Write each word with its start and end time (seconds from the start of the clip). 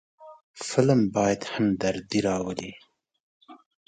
فلم 0.67 1.01
باید 1.15 1.41
همدردي 1.53 2.19
راولي 2.27 2.71